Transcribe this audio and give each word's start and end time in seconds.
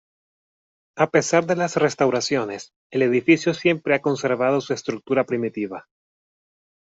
A 0.95 1.11
pesar 1.11 1.45
de 1.45 1.55
las 1.55 1.75
restauraciones, 1.75 2.73
el 2.89 3.03
edificio 3.03 3.53
siempre 3.53 3.93
ha 3.93 4.01
conservado 4.01 4.59
su 4.59 4.73
estructura 4.73 5.25
primitiva. 5.25 5.87